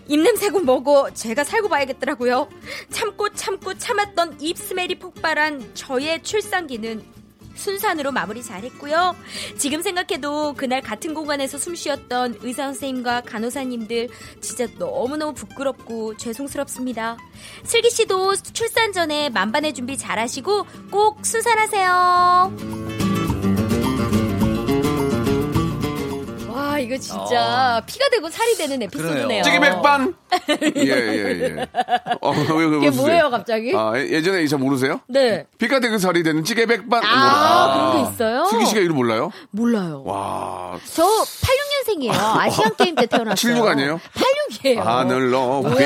[0.08, 2.48] 입냄새고 뭐고 제가 살고 봐야겠더라고요.
[2.90, 7.17] 참고 참고 참았던 입 스멜이 폭발한 저의 출산기는
[7.58, 9.16] 순산으로 마무리 잘했고요.
[9.58, 14.08] 지금 생각해도 그날 같은 공간에서 숨 쉬었던 의사 선생님과 간호사님들
[14.40, 17.18] 진짜 너무너무 부끄럽고 죄송스럽습니다.
[17.64, 22.87] 슬기 씨도 출산 전에 만반의 준비 잘하시고 꼭 순산하세요.
[26.78, 29.42] 와 이거 진짜 피가 되고 살이 되는 에피소드네요.
[29.42, 30.14] 찌개 백반.
[30.76, 31.66] 예 예 예.
[32.20, 32.90] 어, 왜, 왜 이게?
[32.90, 33.72] 뭐예요 갑자기?
[33.76, 35.00] 아 예- 예전에 이잘 모르세요?
[35.08, 35.46] 네.
[35.58, 37.02] 피가 되고 살이 되는 찌개 백반.
[37.04, 38.44] 아, 그런 게 있어요?
[38.46, 39.32] 슬기 씨가 이름 몰라요?
[39.50, 40.02] 몰라요.
[40.06, 40.78] 와.
[40.94, 42.12] 저 86년 생이에요.
[42.12, 43.34] 아시안 게임 때 태어났어요.
[43.34, 44.00] 76 아니에요?
[44.14, 44.76] 86이에요.
[44.78, 45.84] 하늘 높이.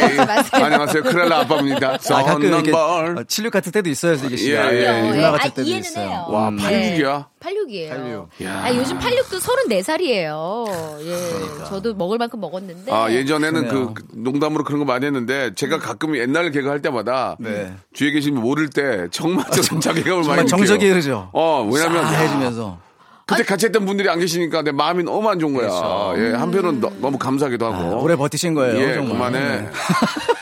[0.53, 1.03] 안녕하세요.
[1.05, 1.95] 크랄라 아빠입니다.
[2.11, 3.19] 아, 가끔 이렇게 썬넘벌.
[3.19, 4.75] 어, 76 같은 때도 있어요, 이게 씨가.
[4.75, 5.11] 예, 예, 예.
[5.12, 6.09] 누나 같은 아, 때도 있어요.
[6.09, 6.27] 해요.
[6.29, 6.57] 와, 음.
[6.59, 7.27] 86이야?
[7.41, 7.91] 86이에요.
[7.91, 8.29] 86.
[8.45, 8.62] 야.
[8.65, 11.01] 아, 요즘 86도 34살이에요.
[11.07, 11.65] 예.
[11.67, 12.93] 저도 먹을 만큼 먹었는데.
[12.93, 13.95] 아, 예전에는 그러네요.
[13.95, 17.73] 그 농담으로 그런 거 많이 했는데 제가 가끔 옛날 개그 할 때마다 네.
[17.95, 20.47] 뒤에 계신 분 모를 때 정말 좀 자괴감을 많이.
[20.49, 21.31] 정적이 흐르죠.
[21.33, 22.79] 어, 왜냐면 해지면서.
[23.26, 25.68] 그때 같이 했던 분들이 안 계시니까 내 마음이 너무 안 좋은 거야.
[25.68, 26.14] 그렇죠.
[26.18, 27.76] 예, 한편은 너, 너무 감사하기도 하고.
[27.76, 28.78] 아, 오래 버티신 거예요.
[28.80, 29.12] 예, 정말.
[29.32, 29.38] 그만해.
[29.62, 29.70] 네.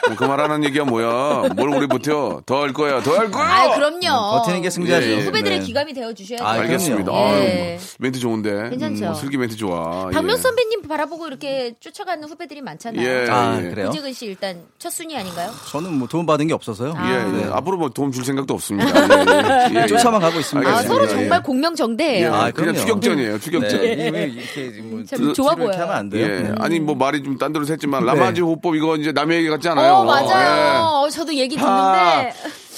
[0.08, 1.50] 뭐 그만하는 얘기야 뭐야.
[1.54, 2.40] 뭘 우리 버텨.
[2.46, 3.00] 더 할 거야.
[3.02, 3.44] 더 할 거야.
[3.44, 4.38] 아, 그럼요.
[4.38, 5.06] 버티는 게 승자죠.
[5.06, 5.20] 예, 예.
[5.24, 5.64] 후배들의 네.
[5.64, 6.44] 기감이 되어 주셔야죠.
[6.44, 7.04] 아, 알겠습니다.
[7.04, 7.26] 그럼요.
[7.26, 7.78] 아유, 예.
[7.98, 8.70] 멘트 좋은데.
[8.70, 9.06] 괜찮죠?
[9.08, 10.08] 음, 슬기 멘트 좋아.
[10.10, 10.40] 박명 예.
[10.40, 13.06] 선배님 바라보고 이렇게 쫓아가는 후배들이 많잖아요.
[13.06, 13.68] 예, 아, 예.
[13.70, 13.88] 그래요?
[13.88, 15.50] 오재근 씨 일단 첫 순위 아닌가요?
[15.70, 16.94] 저는 뭐 도움 받은 게 없어서요.
[16.96, 17.08] 아.
[17.08, 17.50] 예, 예.
[17.52, 18.90] 앞으로 뭐 도움 줄 생각도 없습니다.
[18.90, 19.74] 예, 예.
[19.78, 19.86] 예, 예.
[19.86, 20.68] 쫓아만 가고 있습니다.
[20.70, 20.82] 아.
[20.82, 21.08] 서로 예.
[21.08, 22.34] 정말 공명정대예요.
[22.34, 23.80] 아, 그냥 추격전이에요, 추격전.
[23.80, 25.82] 네, 이렇게 뭐참 뒤로 좋아 이렇게 보여요.
[25.82, 26.26] 하면 안 돼요.
[26.26, 26.40] 예.
[26.40, 26.52] 네.
[26.58, 29.94] 아니, 뭐 말이 좀 딴 데로 샜지만, 라마지 호법 이거 이제 남의 얘기 같지 않아요?
[29.94, 30.82] 어, 맞아요.
[31.04, 32.32] 어, 저도 얘기 듣는데.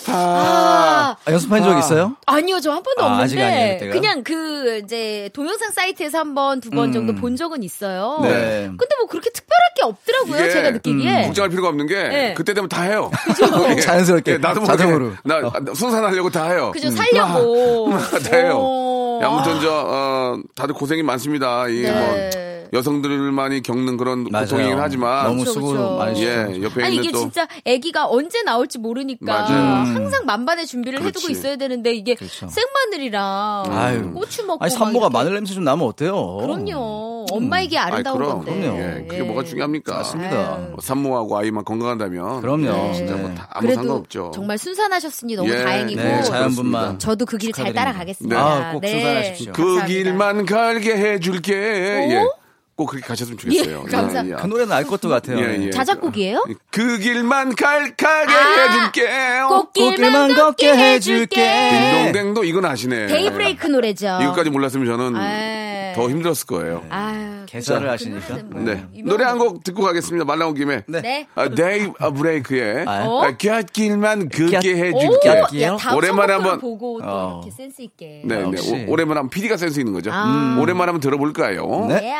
[0.08, 2.16] 아, 아, 아, 연습한 적 있어요?
[2.26, 3.92] 아니요, 저 한 번도 아, 아직 아니에요, 없는데 그때가?
[3.92, 6.92] 그냥 그 이제 동영상 사이트에서 한 번, 두번 음.
[6.92, 8.18] 정도 본 적은 있어요.
[8.22, 8.66] 네.
[8.68, 11.26] 근데 뭐 그렇게 특별할 게 없더라고요, 이게, 제가 느끼기에.
[11.26, 12.34] 걱정할 필요가 없는 게, 네.
[12.34, 13.10] 그때 되면 다 해요.
[13.76, 13.76] 예.
[13.80, 15.12] 자연스럽게, 나도 모르게 자동으로.
[15.24, 16.70] 나, 나 순산하려고 다 해요.
[16.72, 17.90] 그죠, 살려고.
[18.30, 18.56] 다 해요.
[18.58, 19.20] 어.
[19.22, 21.68] 야, 아무튼 저, 어, 다들 고생이 많습니다.
[21.68, 21.92] 이 네.
[21.92, 22.42] 뭐,
[22.74, 24.46] 여성들만이 겪는 그런 맞아요.
[24.46, 25.24] 고통이긴 하지만.
[25.26, 25.98] 너무 수고.
[25.98, 26.26] 많으시죠.
[26.26, 27.18] 예, 옆에 아니 있는 이게 또.
[27.18, 29.91] 진짜 아기가 언제 나올지 모르니까 맞아요.
[29.94, 31.32] 항상 만반의 준비를 해두고 그렇지.
[31.32, 32.48] 있어야 되는데 이게 그렇죠.
[32.48, 34.12] 생마늘이랑 아유.
[34.12, 35.12] 고추 먹고 아니, 막 산모가 이렇게.
[35.18, 36.36] 마늘 냄새 좀 나면 어때요?
[36.42, 38.44] 그럼요 엄마에게 아름다운 아이, 그럼.
[38.44, 38.78] 건데 그럼요.
[38.78, 39.22] 예, 그게 예.
[39.22, 39.94] 뭐가 중요합니까?
[39.94, 40.36] 맞습니다.
[40.56, 40.66] 아유.
[40.70, 42.40] 뭐 산모하고 아이만 건강한다면.
[42.40, 42.88] 그럼요.
[42.88, 43.22] 예, 진짜 네.
[43.22, 44.32] 뭐다 아무 상관없죠.
[44.34, 46.98] 정말 순산하셨으니 너무 예, 다행이고 네, 자연분만.
[46.98, 47.72] 저도 그 길 잘.
[47.72, 48.38] 따라가겠습니다.
[48.40, 49.52] 아, 꼭 순산하십시오.
[49.52, 49.84] 그.
[49.86, 51.52] 길만 갈게 해줄게.
[51.54, 52.26] 예.
[52.74, 53.84] 꼭 그렇게 가셨으면 좋겠어요.
[53.86, 54.34] 예, 감사- 예, 예.
[54.34, 55.38] 그 노래는 알 것도 같아요.
[55.38, 55.70] 예, 예.
[55.70, 56.44] 자작곡이에요?
[56.70, 59.08] 그 길만 갈, 가게 아, 해줄게.
[59.48, 61.70] 꽃길만 걷게 해줄게.
[61.70, 63.06] 딩동댕도 이건 아시네.
[63.08, 64.18] 데이브레이크 노래죠.
[64.22, 65.92] 이것까지 몰랐으면 저는 아.
[65.94, 66.82] 더 힘들었을 거예요.
[66.88, 68.26] 아유, 개사를 그 하시니까.
[68.36, 69.02] 노래는 뭐 네.
[69.04, 70.24] 노래 한 곡 듣고 가겠습니다.
[70.24, 70.82] 말 나온 김에.
[70.88, 71.00] 네.
[71.02, 71.26] 네.
[71.34, 73.22] 아, 데이 브레이크의 아, 어?
[73.24, 75.06] 아, 꽃길만 걷게 꽃- 해줄게.
[75.08, 75.66] 오, 꽃길이요?
[75.66, 77.40] 야, 오랜만에 한번- 보고 또 어.
[77.44, 78.22] 이렇게 센스 있게.
[78.24, 78.86] 네, 네.
[78.86, 80.10] 오, 오랜만에 한번 PD가 센스 있는 거죠.
[80.10, 80.56] 아.
[80.58, 81.86] 오랜만에 한번 들어볼까요?
[81.90, 82.14] 네.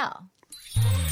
[0.77, 1.03] 예.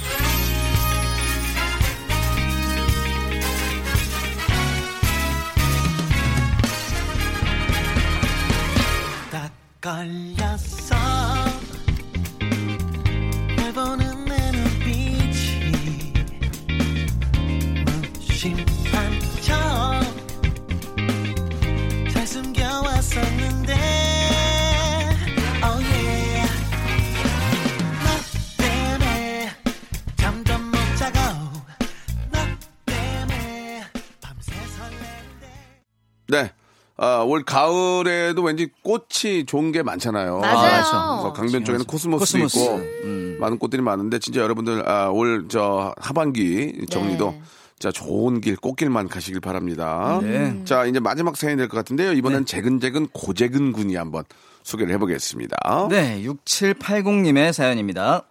[37.31, 40.38] 올 가을에도 왠지 꽃이 좋은 게 많잖아요.
[40.40, 40.71] 맞아요.
[40.73, 42.59] 그래서 강변 쪽에는 코스모스도 코스모스.
[42.59, 43.37] 있고 음.
[43.38, 47.43] 많은 꽃들이 많은데 진짜 여러분들 아, 올 저 하반기 정리도 네.
[47.79, 50.19] 자 좋은 길 꽃길만 가시길 바랍니다.
[50.23, 50.61] 네.
[50.64, 52.12] 자 이제 마지막 사연이 될 것 같은데요.
[52.14, 54.25] 이번엔 재근재근 고재근 군이 한번
[54.64, 55.87] 소개를 해보겠습니다.
[55.88, 58.25] 네, 6780님의 사연입니다.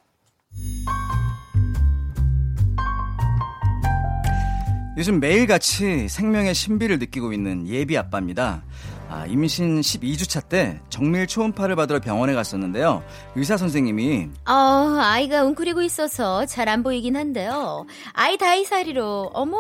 [4.98, 8.64] 요즘 매일같이 생명의 신비를 느끼고 있는 예비 아빠입니다.
[9.10, 13.04] 아, 임신 12주차 때 정밀 초음파를 받으러 병원에 갔었는데요.
[13.36, 14.54] 의사 선생님이 어,
[15.02, 17.88] 아이가 웅크리고 있어서 잘 안 보이긴 한데요.
[18.14, 19.58] 아이 다이사리로 어머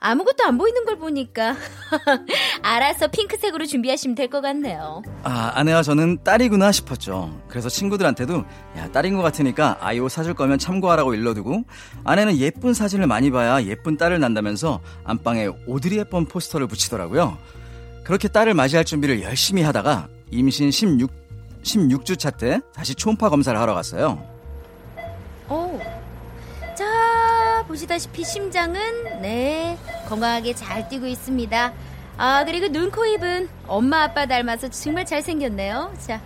[0.00, 1.54] 아무것도 안 보이는 걸 보니까
[2.62, 5.02] 알아서 핑크색으로 준비하시면 될 것 같네요.
[5.22, 7.38] 아, 아내와 저는 딸이구나 싶었죠.
[7.48, 8.44] 그래서 친구들한테도
[8.78, 11.64] 야, 딸인 것 같으니까 아이 옷 사줄 거면 참고하라고 일러두고
[12.04, 17.36] 아내는 예쁜 사진을 많이 봐야 예쁜 딸을 낳는다면서 안방에 오드리 헵번 포스터를 붙이더라고요.
[18.04, 21.10] 그렇게 딸을 맞이할 준비를 열심히 하다가 임신 16,
[21.62, 24.22] 16주차 때 다시 초음파 검사를 하러 갔어요.
[25.48, 25.80] 오.
[26.76, 31.72] 자, 보시다시피 심장은 네, 건강하게 잘 뛰고 있습니다.
[32.16, 35.94] 아, 그리고 눈, 코, 입은 엄마 아빠 닮아서 정말 잘생겼네요.
[36.06, 36.20] 자,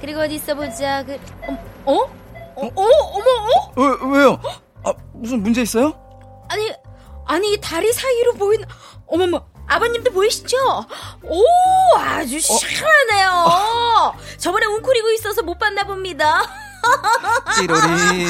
[0.00, 1.04] 그리고 어디 있어 보자.
[1.04, 1.14] 그
[1.84, 1.92] 어?
[1.94, 1.94] 어?
[2.56, 2.66] 어?
[2.66, 2.82] 어?
[2.82, 3.72] 어머, 어?
[3.76, 4.40] 왜, 왜요?
[4.84, 5.94] 아, 무슨 문제 있어요?
[6.48, 6.72] 아니,
[7.26, 8.66] 아니 다리 사이로 보이는
[9.06, 9.46] 어머머.
[9.70, 10.56] 아버님도 보이시죠?
[11.22, 11.44] 오,
[11.98, 14.14] 아주 시원하네요.
[14.36, 16.42] 저번에 웅크리고 있어서 못 봤나 봅니다.
[17.56, 18.26] 찌로리.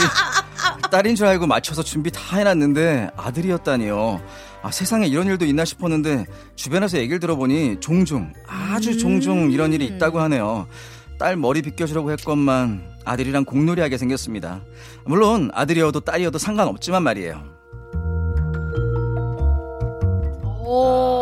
[0.91, 4.21] 딸인 줄 알고 맞춰서 준비 다 해놨는데 아들이었다니요.
[4.63, 6.27] 아, 세상에 이런 일도 있나 싶었는데
[6.57, 10.69] 주변에서 얘기를 들어보니 종종 아주 종종 이런 일이 있다고 하네요.
[11.19, 14.61] 딸 머리 빗겨주려고 했건만 아들이랑 공놀이하게 생겼습니다.
[15.05, 17.43] 물론 아들이어도 딸이어도 상관없지만 말이에요.
[20.73, 21.20] 오,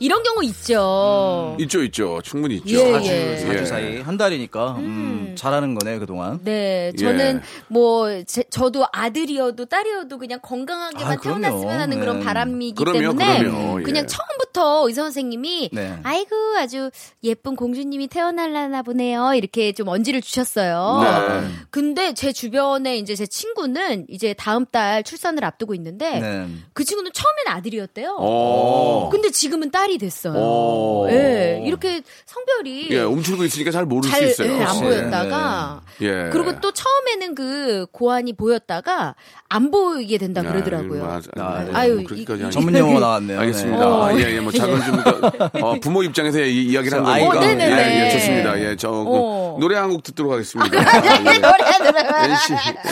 [0.00, 1.56] 이런 경우 있죠.
[1.60, 2.20] 있죠, 있죠.
[2.22, 2.68] 충분히 있죠.
[2.68, 3.36] 예, 사주, 예.
[3.38, 3.64] 사주 예.
[3.64, 6.40] 사이 한 달이니까 음, 잘하는 거네 그 동안.
[6.42, 6.96] 네, 예.
[6.96, 11.16] 저는 뭐 제, 저도 아들이어도 딸이어도 그냥 건강하게만 아.
[11.20, 12.24] 태어났으면 하는 그런 네.
[12.24, 13.80] 바람이기 그럼요, 때문에 그럼요.
[13.80, 13.82] 예.
[13.82, 15.98] 그냥 처음부터 의사 선생님이 네.
[16.02, 16.90] 아이고 아주
[17.22, 21.00] 예쁜 공주님이 태어날라나 보네요 이렇게 좀 언지를 주셨어요.
[21.02, 21.48] 네.
[21.70, 26.46] 근데 제 주변에 이제 제 친구는 이제 다음 달 출산을 앞두고 있는데 네.
[26.72, 28.16] 그 친구는 처음엔 아들이었대요.
[28.18, 29.08] 어.
[29.10, 30.34] 근데 지금 은 딸이 됐어요.
[30.36, 31.06] 어.
[31.10, 34.58] 예, 이렇게 성별이 예, 움츠리고 있으니까 잘 모를 잘 수 있어요.
[34.60, 36.28] 예, 안 네, 보였다가 예.
[36.32, 39.14] 그리고 또 처음에는 그 고환이 보였다가
[39.48, 41.04] 안 보이게 된다 그러더라고요.
[41.04, 41.70] 아, 아, 네.
[41.72, 43.38] 아유, 뭐 이- 전문 용어 나왔네요.
[43.40, 43.78] 알겠습니다.
[43.78, 43.84] 네.
[43.84, 47.28] 아, 예, 예, 뭐 작은 좀 더, 어, 부모 입장에서 이, 이야기를 한 아이가.
[47.28, 47.44] 거니까.
[47.44, 48.00] 어, 네네네.
[48.00, 48.60] 예, 예, 좋습니다.
[48.60, 49.56] 예, 저 그, 어.
[49.60, 50.68] 노래 한 곡 듣도록 하겠습니다.
[51.40, 52.34] 노래 들어요.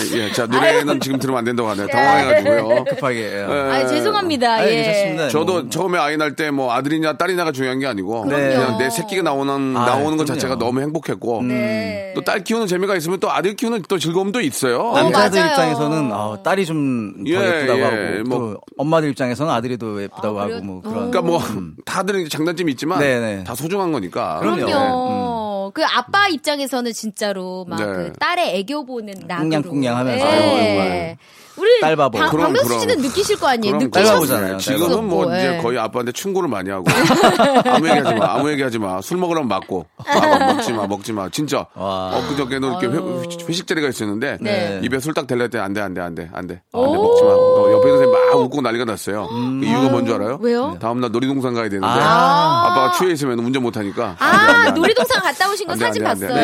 [0.00, 1.86] NC, 예, 자 노래는 지금 들으면 안 된다고 하네요.
[1.88, 2.84] 당황해가지고요.
[2.84, 3.32] 급하게.
[3.34, 3.42] 예.
[3.42, 4.54] 아, 죄송합니다.
[4.54, 4.74] 아니, 예.
[4.82, 5.28] 괜찮습니다.
[5.28, 5.68] 저도 뭐.
[5.70, 8.54] 처음에 아이 날 때뭐 아들이냐 딸이냐가 중요한 게 아니고 네.
[8.54, 10.26] 그냥 내 새끼가 나오는 아, 나오는 것 그럼요.
[10.26, 12.12] 자체가 너무 행복했고 네.
[12.14, 14.92] 또 딸 키우는 재미가 있으면 또 아들 키우는 또 즐거움도 있어요.
[14.94, 15.50] 남자들 맞아요.
[15.52, 18.38] 입장에서는 아, 딸이 좀더 예, 예쁘다고 예, 하고 뭐.
[18.38, 20.60] 또 엄마들 입장에서는 아들이 더 예쁘다고 아, 하고?
[20.62, 21.10] 뭐 그런.
[21.10, 21.40] 그러니까 뭐
[21.84, 23.44] 다들 이제 장단점이 있지만 네네.
[23.44, 24.38] 다 소중한 거니까.
[24.40, 24.64] 그럼요.
[24.66, 25.70] 그럼요.
[25.74, 27.84] 그 아빠 입장에서는 진짜로 막 네.
[27.84, 29.42] 그 딸의 애교 보는 낙으로.
[29.50, 30.26] 꿍냥꿍냥하면서.
[30.26, 31.18] 예.
[31.56, 32.18] 우리 딸 바보.
[32.18, 32.80] 방- 그럼, 박명수 그럼.
[32.80, 33.76] 씨는 느끼실 거 아니에요.
[33.78, 34.56] 그럼 딸 느끼셨 바보잖아요.
[34.58, 35.38] 지금은 뭐 예.
[35.38, 36.84] 이제 거의 아빠한테 충고를 많이 하고
[37.64, 39.00] 아무 얘기하지 마, 아무 얘기하지 마.
[39.00, 41.28] 술 먹으라면 맞고 아, 먹지 마, 먹지 마.
[41.30, 41.66] 진짜.
[41.74, 42.16] 와.
[42.16, 42.86] 엊그저께는 이렇게.
[42.88, 44.80] 회, 회식 자리가 있었는데 네.
[44.82, 46.92] 입에 술딱댈때안 돼, 안 돼, 안 돼, 안 돼, 안 오.
[46.92, 47.28] 돼, 먹지 마.
[47.30, 49.28] 어, 옆에 있는 선생님 막 웃고 난리가 났어요.
[49.28, 50.38] 그 이유가 뭔 줄 알아요?
[50.40, 50.76] 왜요?
[50.80, 52.66] 다음날 놀이동산 가야 되는데 아.
[52.70, 54.16] 아빠가 취해 있으면 운전 못 하니까.
[54.18, 56.40] 아, 놀이동산 갔다 오신 거안 돼, 사진 안 돼, 안 봤어요.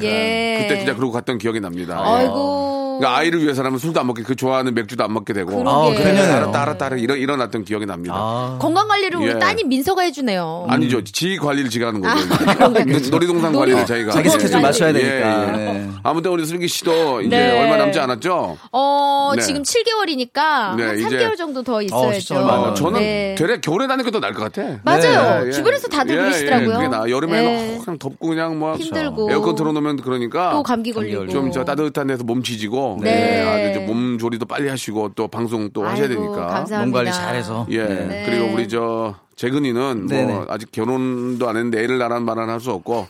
[0.02, 0.56] 예, 예, 예.
[0.56, 0.62] 예.
[0.62, 2.00] 그때 진짜 그러고 갔던 기억이 납니다.
[2.02, 2.75] 아이고.
[2.98, 5.68] 그러니까 아이를 위해서라면 술도 안 먹게 그 좋아하는 맥주도 안 먹게 되고 그러게.
[5.68, 6.24] 아, 그러네요.
[6.32, 8.14] 따라 따라 따라 일어 일어났던 기억이 납니다.
[8.16, 8.58] 아.
[8.60, 9.30] 건강 관리를 예.
[9.32, 10.66] 우리 따님 민서가 해주네요.
[10.68, 11.02] 아니죠.
[11.04, 12.28] 지 관리를 지가 하는 거죠.
[12.28, 12.84] 그런가요?
[12.84, 14.12] 놀- 놀이동산 놀이- 관리를 자기가.
[14.12, 14.62] 자기 예, 스케줄 예.
[14.62, 15.42] 맞춰야 예, 되니까.
[15.48, 15.56] 예.
[15.56, 15.88] 네.
[16.02, 17.60] 아무튼 우리 슬기 씨도 이제 네.
[17.62, 18.56] 얼마 남지 않았죠?
[18.72, 19.42] 어, 네.
[19.42, 22.36] 지금 7개월이니까 네, 한 이제- 3개월 정도 더 있어야죠.
[22.36, 23.34] 얼마 안 어, 저는 네.
[23.36, 24.78] 되레 겨울에 다니는 게더 나을 것 같아.
[24.84, 25.42] 맞아요.
[25.44, 25.52] 예, 예.
[25.52, 26.70] 주변에서 다들 예, 그러시더라고요.
[26.70, 27.76] 예, 그게 나 여름에는 네.
[27.76, 29.30] 어, 그냥 덥고 그냥 뭐 힘들고.
[29.30, 31.26] 에어컨 틀어놓으면 그러니까 또 감기 걸리고.
[31.28, 33.10] 좀 저 따뜻한 데서 몸 지지고 네.
[33.10, 33.40] 네.
[33.42, 36.46] 아주 이제 몸 조리도 빨리 하시고 또 방송 또 하셔야 아이고, 되니까.
[36.46, 36.80] 감사합니다.
[36.84, 37.66] 몸 관리 잘해서.
[37.70, 37.82] 예.
[37.84, 38.22] 네.
[38.26, 40.32] 그리고 우리 저 재근이는 네네.
[40.32, 43.06] 뭐 아직 결혼도 안 했는데 애를 낳은 말은 할 수 없고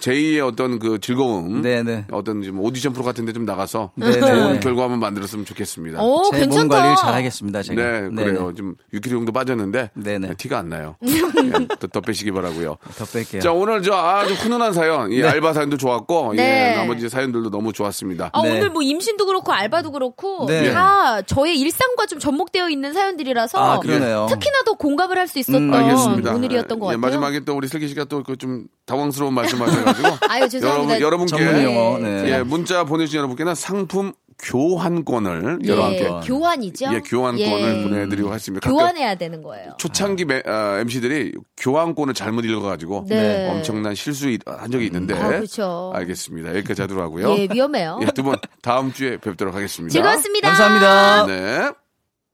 [0.00, 2.06] 제2의 어떤 그 즐거움, 네네.
[2.10, 4.20] 어떤 좀 오디션 프로 같은 데 좀 나가서 네네.
[4.20, 6.02] 좋은 결과 한번 만들었으면 좋겠습니다.
[6.02, 6.74] 오, 제몸 어, 괜찮다.
[6.76, 7.62] 관리를 잘하겠습니다.
[7.62, 7.82] 제가.
[7.82, 8.52] 네, 그래요.
[8.56, 10.34] 좀 6kg 정도 빠졌는데 네네.
[10.34, 10.96] 티가 안 나요.
[11.06, 11.20] 예,
[11.78, 12.76] 더, 더 빼시기 바라고요.
[12.96, 13.40] 더 뺄게요.
[13.40, 16.72] 자 오늘 저 아주 훈훈한 사연, 이 알바 사연도 좋았고, 네.
[16.72, 18.30] 예, 나머지 사연들도 너무 좋았습니다.
[18.32, 18.50] 아, 네.
[18.58, 20.72] 오늘 뭐 임신도 그렇고 알바도 그렇고 네.
[20.72, 24.26] 다 저의 일상과 좀 접목되어 있는 사연들이라서 아, 그러네요.
[24.28, 26.34] 특히나 더 공감을 할 수 있었던 음, 알겠습니다.
[26.34, 26.98] 오늘이었던 것 예, 같아요.
[27.00, 31.00] 마지막에 또 우리 슬기 씨가 또 그 좀 당황스러운 말씀하셔 가지고 아유, 죄송합니다.
[31.00, 31.98] 여러분, 여러분께 전문 용어.
[31.98, 32.30] 네.
[32.38, 36.86] 예, 문자 보내주신 여러분께는 상품 교환권을 예, 여러분께 교환이죠.
[36.94, 37.82] 예, 교환권을 예.
[37.82, 38.64] 보내드리고 했습니다.
[38.64, 39.72] 가끔 교환해야 되는 거예요.
[39.78, 43.50] 초창기 매- 어, MC들이 교환권을 잘못 읽어가지고 네.
[43.50, 45.92] 엄청난 실수 한 적이 있는데 아, 그렇죠.
[45.94, 46.50] 알겠습니다.
[46.56, 47.36] 여기까지 하도록 하고요.
[47.36, 47.98] 예, 위험해요.
[48.02, 49.92] 예, 두 분 다음 주에 뵙도록 하겠습니다.
[49.92, 50.48] 즐거웠습니다.
[50.48, 51.26] 감사합니다.
[51.26, 51.70] 네.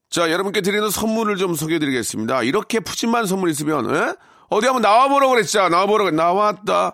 [0.09, 2.43] 자, 여러분께 드리는 선물을 좀 소개해드리겠습니다.
[2.43, 4.13] 이렇게 푸짐한 선물 있으면, 에?
[4.49, 5.67] 어디 한번 나와보라고 그랬죠?
[5.67, 6.93] 나와보라고, 나왔다.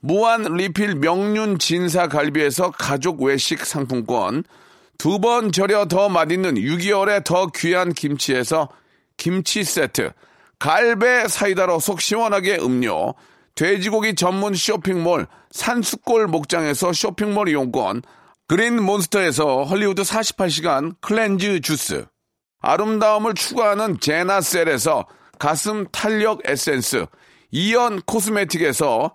[0.00, 4.44] 무한 리필 명륜 진사 갈비에서 가족 외식 상품권,
[4.98, 8.68] 두 번 절여 더 맛있는 6개월에 더 귀한 김치에서
[9.16, 10.12] 김치 세트,
[10.58, 13.14] 갈배 사이다로 속 시원하게 음료,
[13.54, 18.02] 돼지고기 전문 쇼핑몰 산수골 목장에서 쇼핑몰 이용권,
[18.48, 22.06] 그린 몬스터에서 헐리우드 48시간 cleanse 주스,
[22.60, 25.06] 아름다움을 추구하는 제나셀에서
[25.38, 27.06] 가슴 탄력 에센스,
[27.50, 29.14] 이연 코스메틱에서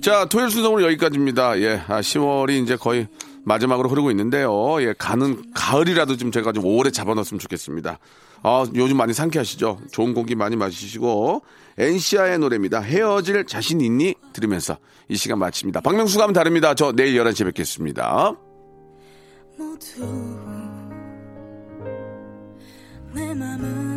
[0.00, 1.60] 자, 토요일 순서 오늘 여기까지입니다.
[1.60, 3.06] 예, 아, 10월이 이제 거의
[3.44, 4.80] 마지막으로 흐르고 있는데요.
[4.80, 7.98] 예, 가는 가을이라도 좀 제가 좀 오래 잡아놨으면 좋겠습니다.
[8.42, 9.80] 아, 요즘 많이 상쾌하시죠?
[9.92, 11.42] 좋은 공기 많이 마시시고,
[11.76, 12.80] 엔시아의 노래입니다.
[12.80, 14.14] 헤어질 자신 있니?
[14.32, 15.82] 들으면서 이 시간 마칩니다.
[15.82, 16.74] 박명수가 하면 다릅니다.
[16.74, 18.34] 저 내일 11시에 뵙겠습니다.
[19.58, 20.00] 모두
[23.12, 23.89] 내 맘은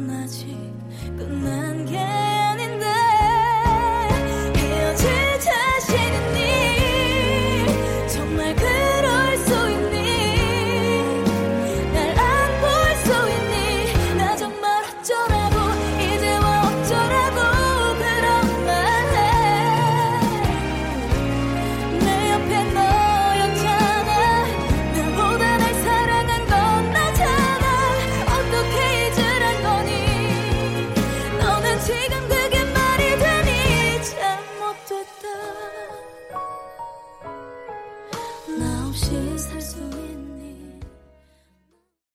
[5.94, 6.23] Shit